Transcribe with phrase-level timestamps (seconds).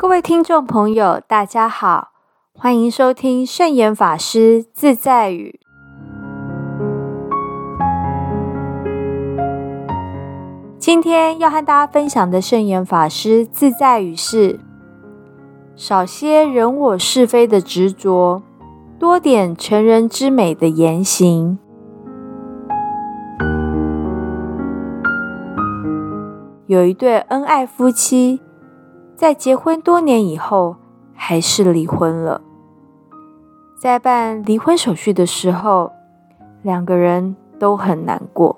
[0.00, 2.12] 各位听众朋友，大家好，
[2.52, 5.58] 欢迎收听圣严法师自在语。
[10.78, 14.60] 今天要和大家分享的圣严法师自在语是：
[15.74, 18.40] 少些人我是非的执着，
[19.00, 21.58] 多点成人之美的言行。
[26.68, 28.40] 有一对恩爱夫妻。
[29.18, 30.76] 在结婚多年以后，
[31.12, 32.40] 还是离婚了。
[33.76, 35.90] 在办离婚手续的时候，
[36.62, 38.56] 两个人都很难过，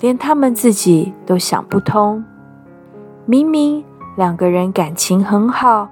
[0.00, 2.24] 连他们自己都想不通：
[3.26, 3.84] 明明
[4.16, 5.90] 两个人感情很好，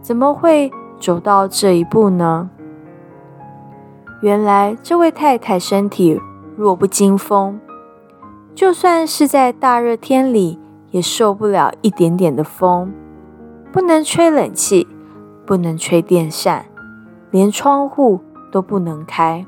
[0.00, 0.68] 怎么会
[0.98, 2.50] 走到这一步呢？
[4.22, 6.20] 原来这位太太身体
[6.56, 7.60] 弱不禁风，
[8.56, 10.58] 就算是在大热天里。
[10.90, 12.92] 也受不了一点点的风，
[13.72, 14.86] 不能吹冷气，
[15.46, 16.66] 不能吹电扇，
[17.30, 19.44] 连窗户都不能开。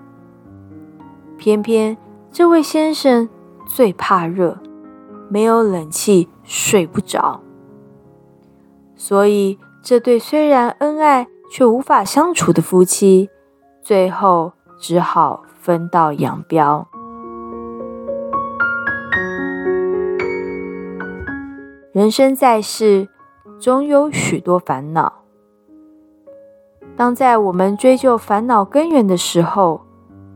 [1.39, 1.97] 偏偏
[2.31, 3.29] 这位先生
[3.67, 4.59] 最怕热，
[5.29, 7.41] 没有冷气睡不着。
[8.95, 13.31] 所以，这对虽然恩爱却无法相处的夫妻，
[13.83, 16.87] 最后只好分道扬镳。
[21.93, 23.09] 人生在世，
[23.59, 25.25] 总有许多烦恼。
[26.95, 29.81] 当在我们追究烦恼根源的时候，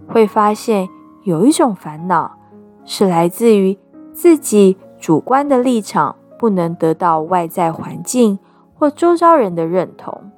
[0.08, 0.88] 会发现
[1.22, 2.36] 有一种烦恼
[2.84, 3.78] 是来自于
[4.12, 8.41] 自己主观的立场不能得到外在环境
[8.74, 10.33] 或周遭人的认同。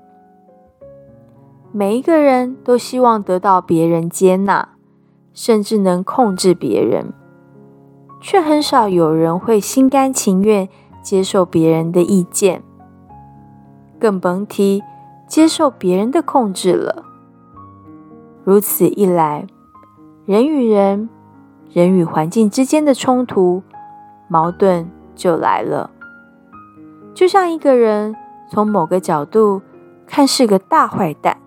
[1.72, 4.68] 每一个人都希望得到别人接纳，
[5.32, 7.14] 甚至能控制别人，
[8.20, 10.68] 却很少有人会心甘情愿。
[11.06, 12.64] 接受别人的意见，
[14.00, 14.82] 更甭提
[15.28, 17.04] 接受别人的控制了。
[18.42, 19.46] 如此一来，
[20.24, 21.08] 人与人、
[21.70, 23.62] 人与环境之间的冲突、
[24.26, 25.92] 矛盾就来了。
[27.14, 28.16] 就像一个人
[28.50, 29.62] 从某个角度
[30.08, 31.38] 看是个大坏蛋，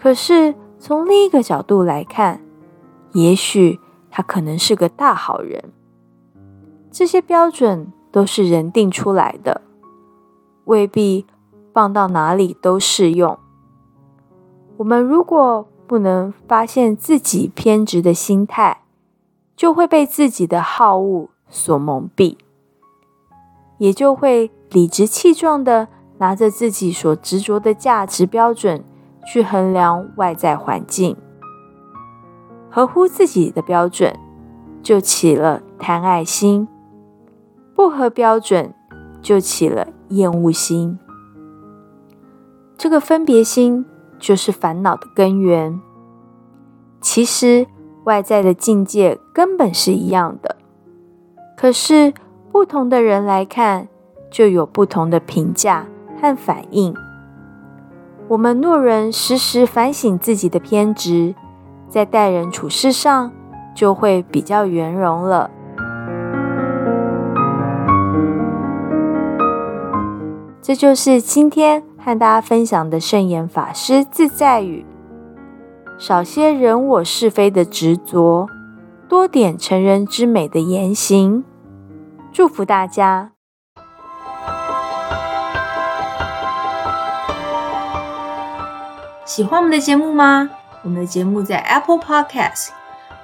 [0.00, 2.40] 可是从另一个角度来看，
[3.12, 3.78] 也许
[4.10, 5.62] 他可能是个大好人。
[6.90, 7.92] 这些标准。
[8.16, 9.60] 都是人定出来的，
[10.64, 11.26] 未必
[11.74, 13.38] 放到哪里都适用。
[14.78, 18.80] 我们如果不能发现自己偏执的心态，
[19.54, 22.38] 就会被自己的好恶所蒙蔽，
[23.76, 28.82] 也就会理直气壮的拿着自己所执着的价值标准
[29.26, 31.14] 去衡量外在环境，
[32.70, 34.18] 合乎自己的标准，
[34.82, 36.66] 就起了贪爱心。
[37.76, 38.72] 不合标准，
[39.20, 40.98] 就起了厌恶心。
[42.78, 43.84] 这个分别心
[44.18, 45.78] 就是烦恼的根源。
[47.02, 47.66] 其实
[48.04, 50.56] 外在的境界根本是一样的，
[51.54, 52.14] 可是
[52.50, 53.88] 不同的人来看，
[54.30, 55.86] 就有不同的评价
[56.18, 56.94] 和反应。
[58.28, 61.34] 我们若人时时反省自己的偏执，
[61.88, 63.30] 在待人处事上
[63.74, 65.50] 就会比较圆融了。
[70.66, 74.84] 这就是今天和大家分享的圣严法师自在语：
[75.96, 78.48] 少些人我是非的执着，
[79.08, 81.44] 多点成人之美的言行。
[82.32, 83.30] 祝福大家！
[89.24, 90.50] 喜欢我们的节目吗？
[90.82, 92.70] 我们的节目在 Apple Podcast、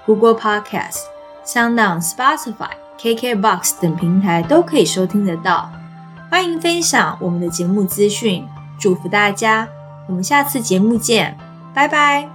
[0.06, 1.00] Google Podcast、
[1.44, 2.70] SoundOn、Spotify、
[3.00, 5.68] KKBox 等平台都可以收听得到。
[6.32, 8.48] 欢迎分享我们的节目资讯，
[8.78, 9.68] 祝福大家！
[10.08, 11.36] 我们下次节目见，
[11.74, 12.26] 拜拜。